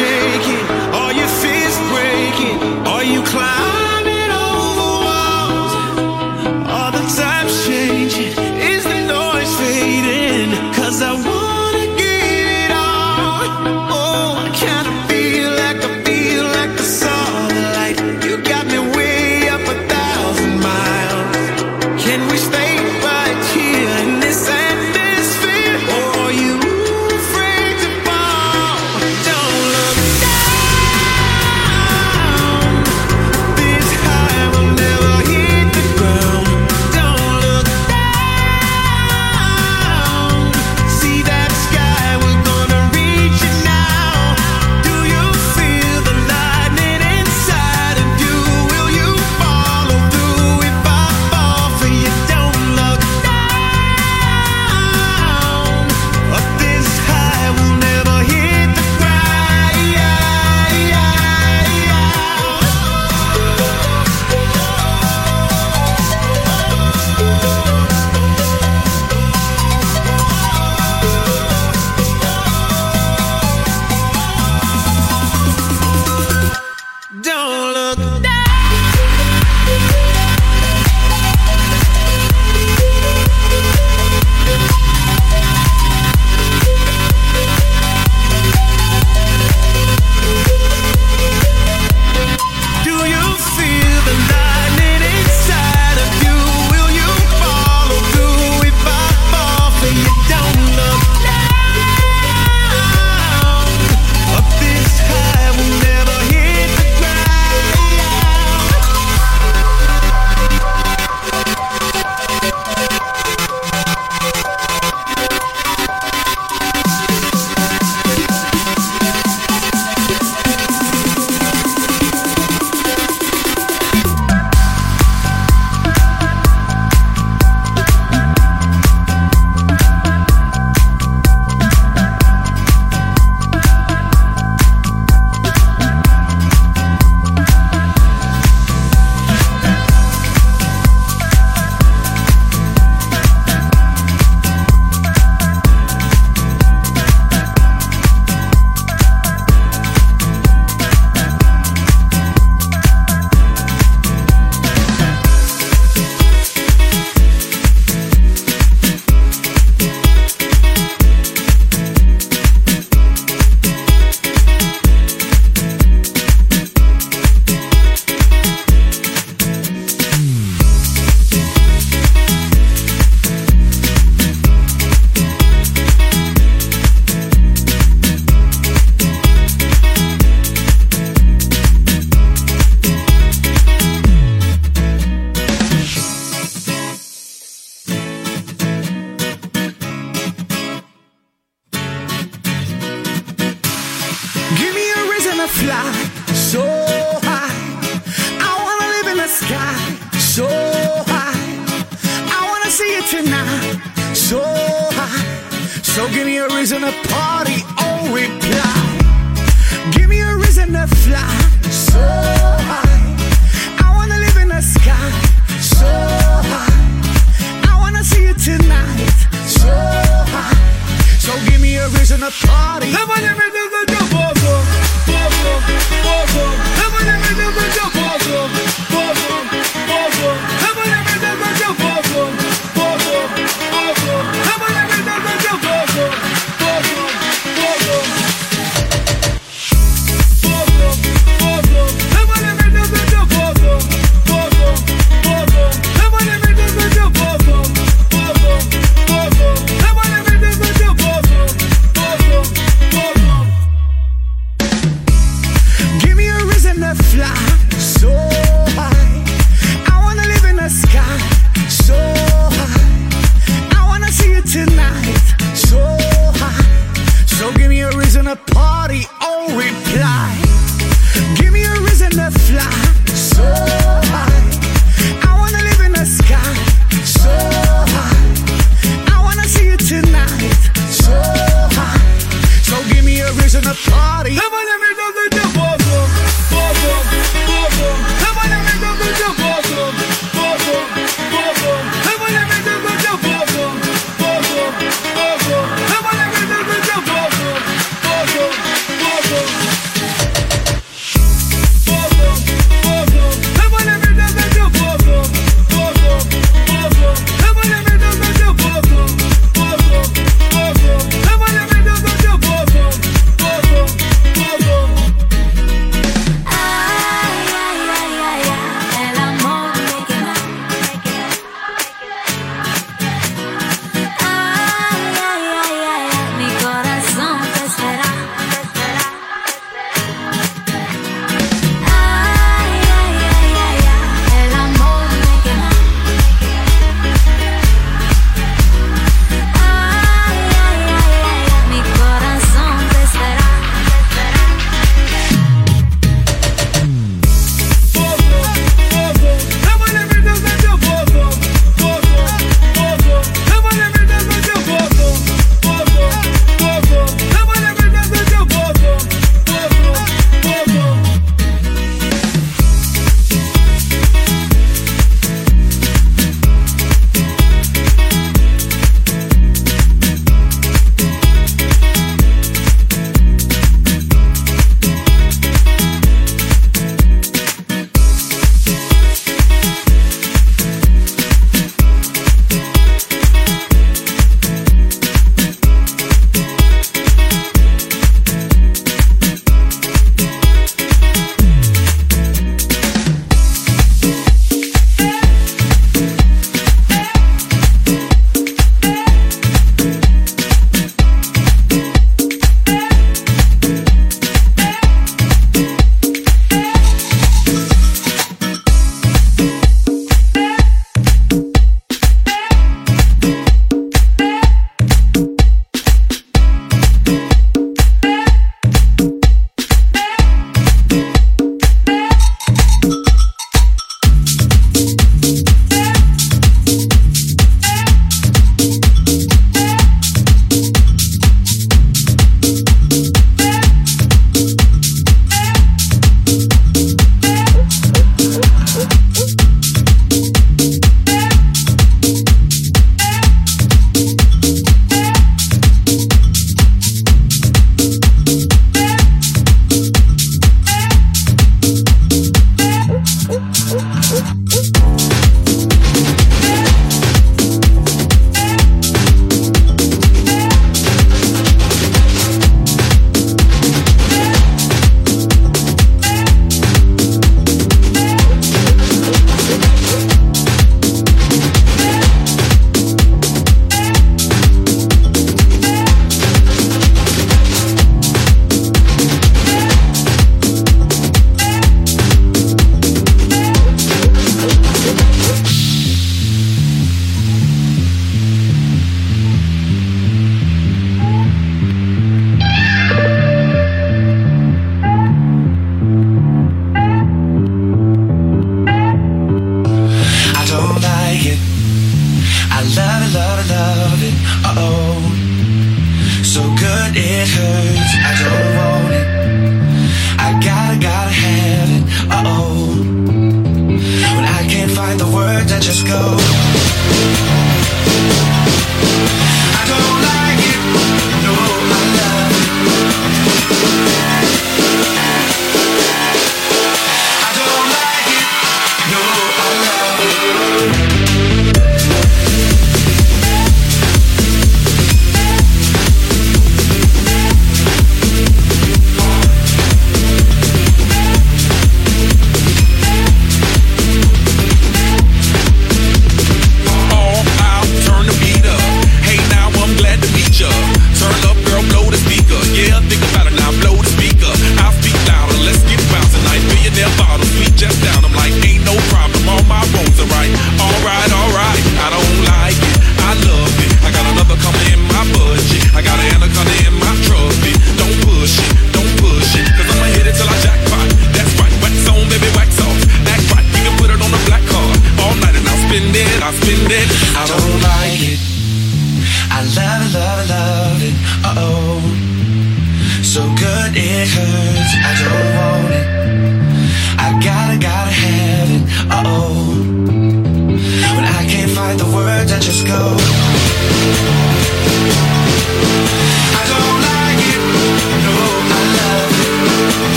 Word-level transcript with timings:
shaking 0.00 0.49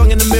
song 0.00 0.10
in 0.12 0.18
the 0.18 0.24
middle. 0.24 0.39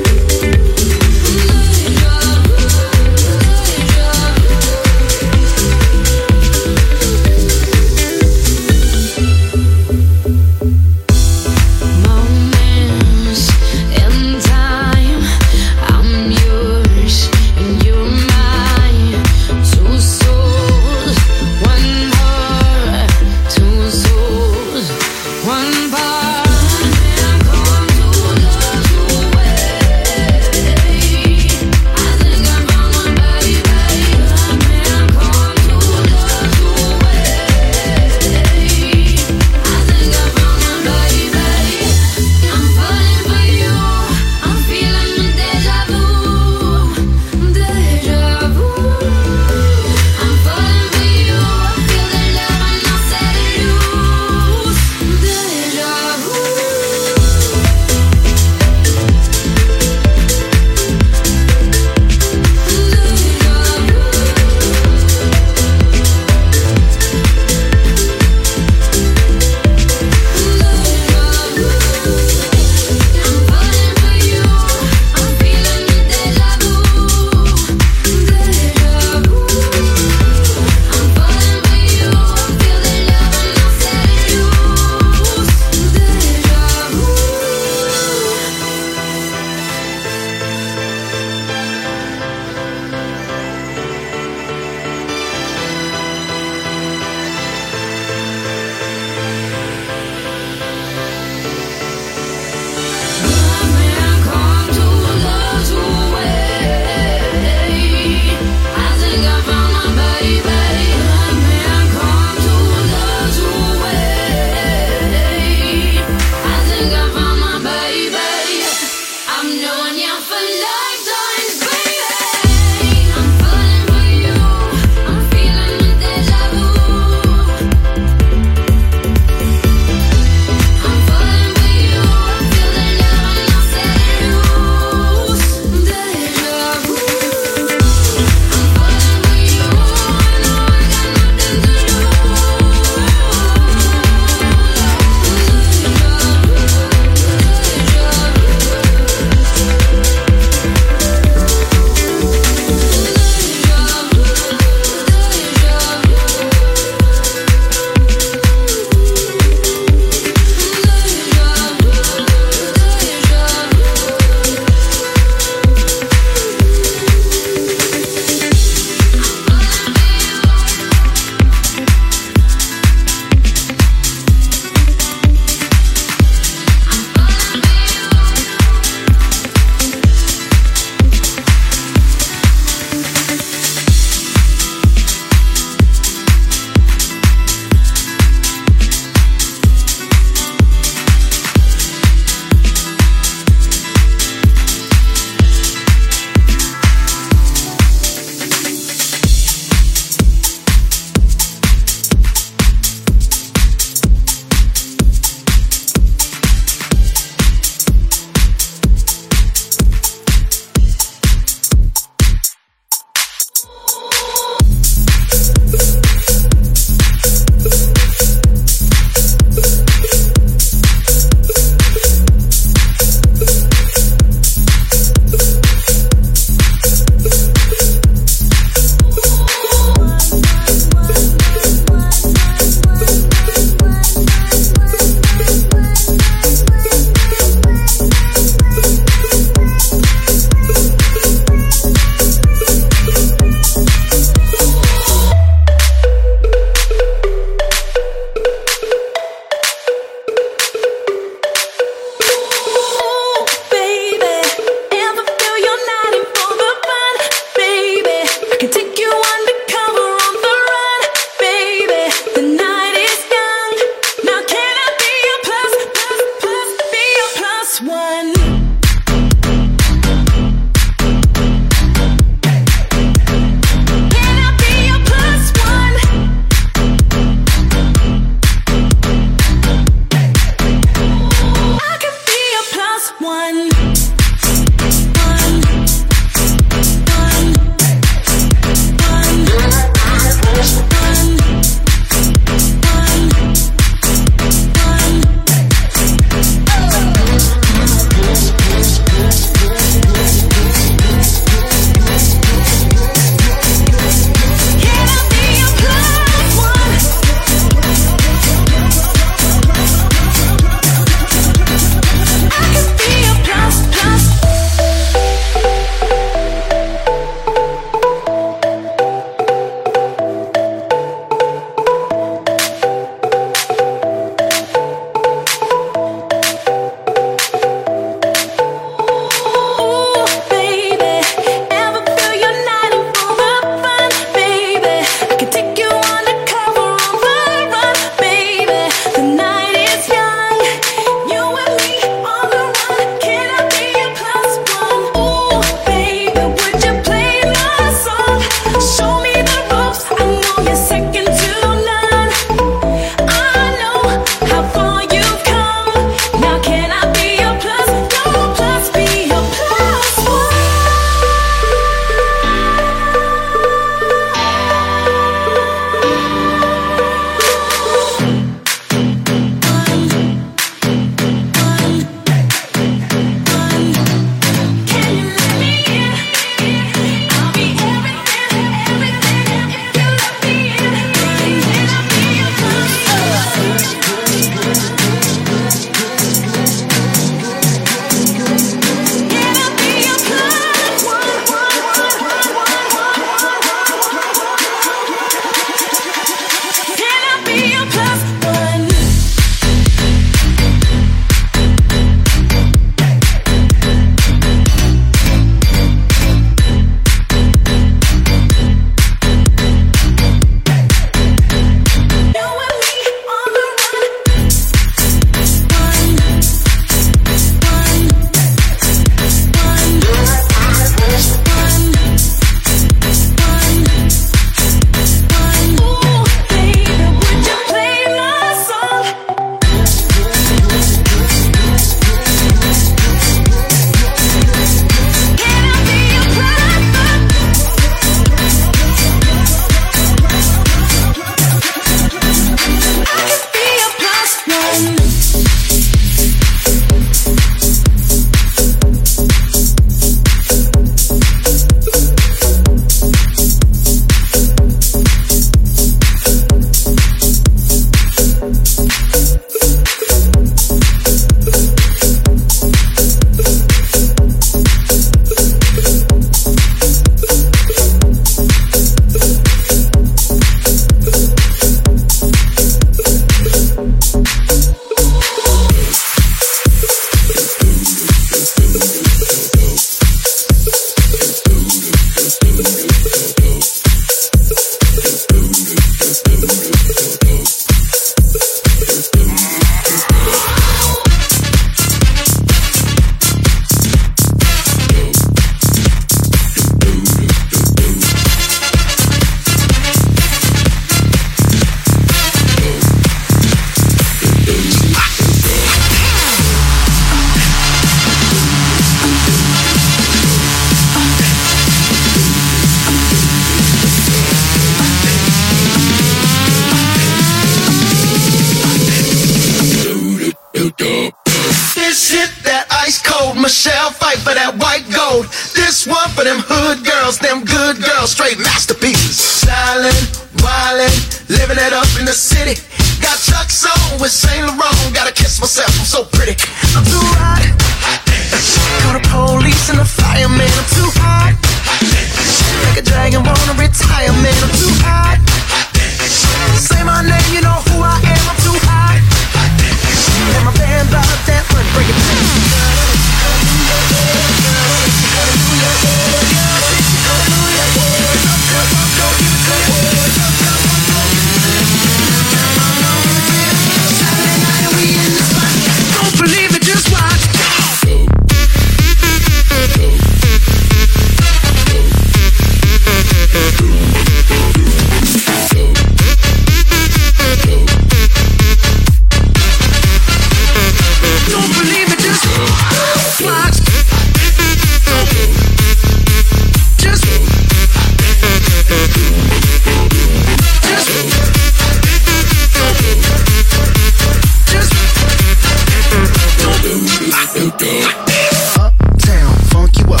Uptown, 597.52 599.36
funk 599.52 599.76
you 599.76 599.84
up. 599.92 600.00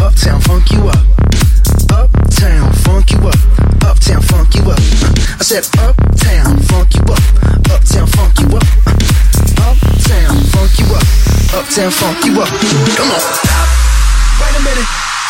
Uptown, 0.00 0.40
funk 0.40 0.70
you 0.70 0.86
up. 0.86 1.02
Uptown, 1.90 2.72
funk 2.86 3.10
you 3.10 3.18
up. 3.26 3.34
Uptown, 3.82 4.22
funk 4.22 4.54
you 4.54 4.62
up. 4.70 4.78
I 4.78 5.42
said 5.42 5.66
uptown, 5.82 6.62
funk 6.70 6.94
you 6.94 7.02
up. 7.10 7.18
Uptown, 7.74 8.06
funk 8.06 8.38
you 8.38 8.46
up. 8.54 8.62
Uptown, 9.58 10.38
funk 10.54 10.78
you 10.78 10.86
up. 10.94 11.02
Uptown, 11.52 11.90
funk 11.90 12.24
you 12.24 12.40
up. 12.40 12.48
Come 12.94 13.10
on. 13.10 13.22
Wait 14.38 14.54
a 14.54 14.62
minute. 14.62 14.86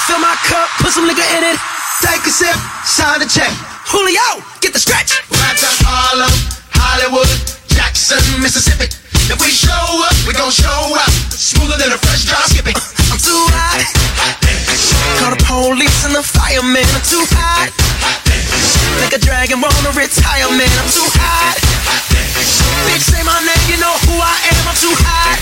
Fill 0.06 0.20
my 0.20 0.36
cup, 0.44 0.68
put 0.78 0.92
some 0.92 1.06
liquor 1.06 1.24
in 1.40 1.42
it. 1.42 1.58
Take 2.02 2.20
a 2.26 2.30
sip, 2.30 2.54
sign 2.84 3.18
the 3.18 3.26
check. 3.26 3.50
Julio, 3.88 4.44
get 4.60 4.74
the 4.74 4.78
stretch. 4.78 5.24
Right 5.32 5.56
to 5.56 5.66
Harlem, 5.88 6.30
Hollywood, 6.74 7.28
Jackson, 7.68 8.20
Mississippi. 8.42 9.01
If 9.32 9.40
we 9.40 9.48
show 9.48 9.72
up, 9.72 10.12
we 10.28 10.36
gon' 10.36 10.52
show 10.52 10.92
up. 10.92 11.08
Smoother 11.32 11.80
than 11.80 11.88
a 11.88 11.96
fresh 11.96 12.28
drop 12.28 12.44
skipping. 12.52 12.76
I'm 13.08 13.16
too 13.16 13.32
hot. 13.56 13.80
Call 15.16 15.32
the 15.32 15.40
police 15.48 16.04
and 16.04 16.12
the 16.12 16.20
fireman. 16.20 16.84
I'm 16.92 17.00
too 17.00 17.24
hot. 17.32 17.72
Like 19.00 19.16
a 19.16 19.20
dragon 19.24 19.64
wanna 19.64 19.96
retire, 19.96 20.52
man. 20.52 20.68
I'm 20.76 20.90
too 20.92 21.08
hot. 21.16 21.56
Bitch, 22.84 23.08
say 23.08 23.24
my 23.24 23.32
name, 23.40 23.64
you 23.72 23.80
know 23.80 23.96
who 24.04 24.20
I 24.20 24.36
am. 24.52 24.68
I'm 24.68 24.76
too 24.76 24.92
hot. 25.00 25.40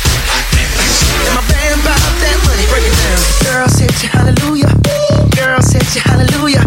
And 1.26 1.34
my 1.34 1.42
band 1.50 1.82
bought 1.82 1.98
that 1.98 2.38
money. 2.46 2.70
Break 2.70 2.86
it 2.86 2.94
down. 2.94 3.18
Girls 3.42 3.74
hit 3.74 3.90
you 4.06 4.08
hallelujah. 4.14 4.70
Girls 5.34 5.66
hit 5.74 5.82
you 5.98 6.02
hallelujah. 6.06 6.62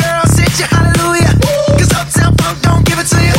Girls 0.00 0.32
hit 0.32 0.56
you 0.56 0.64
hallelujah. 0.72 1.28
Cause 1.76 1.92
Uptown 1.92 2.32
Funk 2.40 2.56
don't 2.64 2.88
give 2.88 2.96
it 2.96 3.08
to 3.12 3.20
you. 3.20 3.33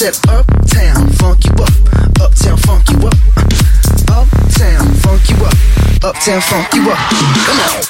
Said 0.00 0.16
uptown, 0.30 1.10
funk 1.10 1.44
you 1.44 1.52
up. 1.62 1.68
Uptown, 2.22 2.56
funk 2.56 2.88
you 2.88 3.06
up. 3.06 3.14
Uptown, 4.08 4.94
funk 4.94 5.28
you 5.28 5.36
up. 5.44 5.54
Uptown, 6.02 6.40
funk 6.40 6.72
you 6.72 6.90
up. 6.90 6.98
Come 7.44 7.60
on. 7.60 7.89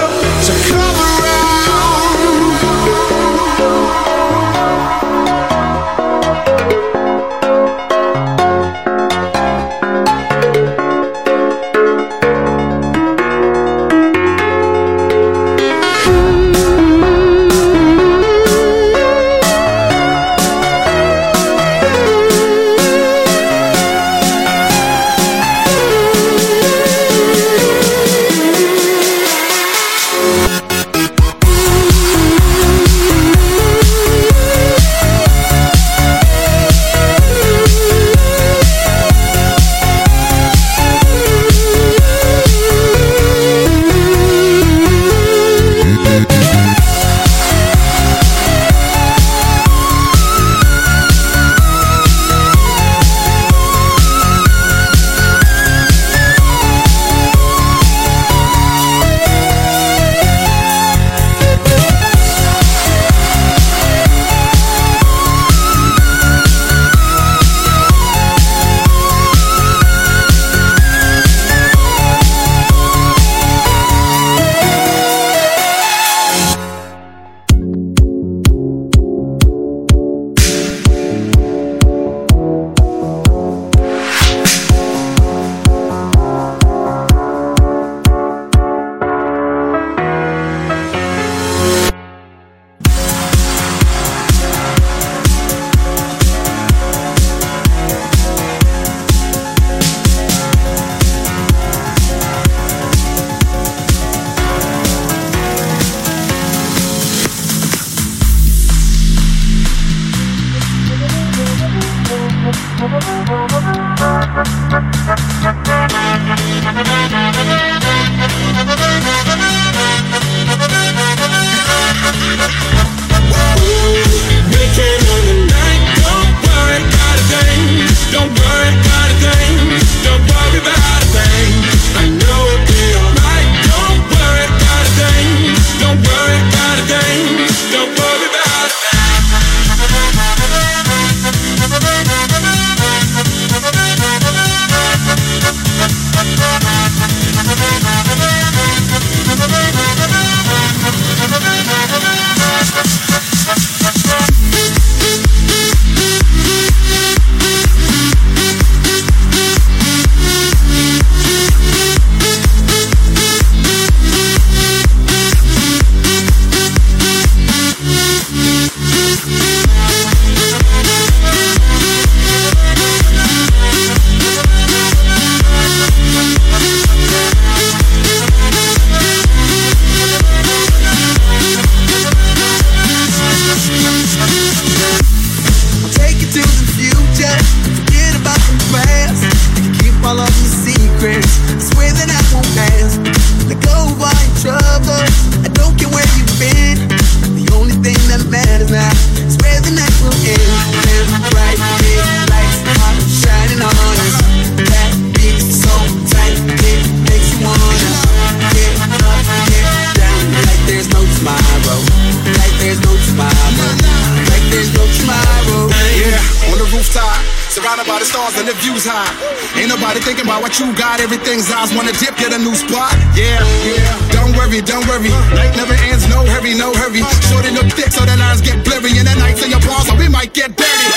By 218.41 218.49
the 218.49 218.57
views 218.65 218.85
high. 218.89 219.13
Ain't 219.53 219.69
nobody 219.69 219.99
thinking 220.01 220.25
about 220.25 220.41
what 220.41 220.57
you 220.57 220.73
got. 220.73 220.99
Everything's 220.99 221.51
eyes 221.51 221.69
wanna 221.73 221.93
dip, 221.93 222.17
get 222.17 222.33
a 222.33 222.39
new 222.41 222.55
spot. 222.55 222.93
Yeah, 223.13 223.37
yeah. 223.61 223.93
Don't 224.09 224.33
worry, 224.33 224.61
don't 224.61 224.85
worry. 224.89 225.13
Night 225.37 225.53
never 225.53 225.77
ends, 225.85 226.09
no 226.09 226.25
hurry, 226.25 226.57
no 226.57 226.73
hurry. 226.73 227.05
Shorten 227.29 227.57
up 227.57 227.69
thick 227.77 227.93
so 227.93 228.01
the 228.01 228.17
lines 228.17 228.41
get 228.41 228.65
blurry. 228.65 228.97
And 228.97 229.05
the 229.05 229.15
nights 229.21 229.45
in 229.45 229.51
your 229.51 229.61
bars, 229.61 229.85
so 229.87 229.93
we 229.95 230.09
might 230.09 230.33
get 230.33 230.57
dirty. 230.57 230.87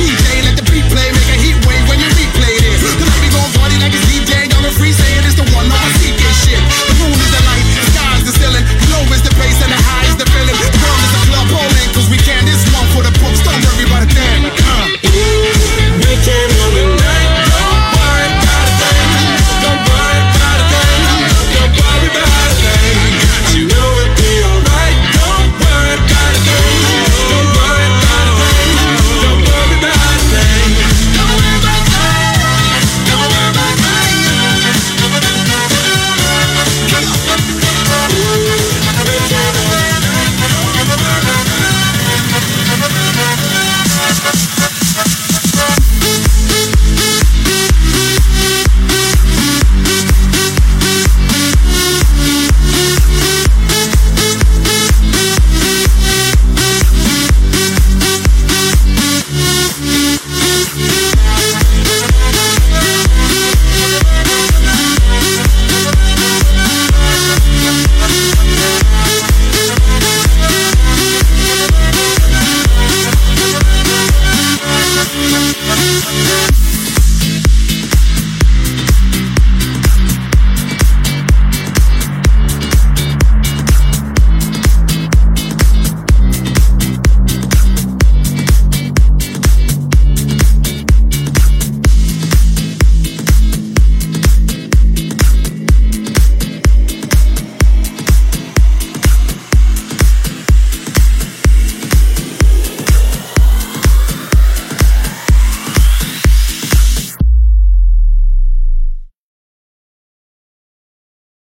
DJ, 0.00 0.48
let 0.48 0.56
the 0.56 0.64